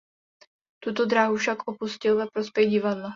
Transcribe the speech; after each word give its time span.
Tuto 0.83 1.05
dráhu 1.05 1.35
však 1.37 1.67
opustil 1.69 2.17
ve 2.17 2.25
prospěch 2.33 2.69
divadla. 2.69 3.09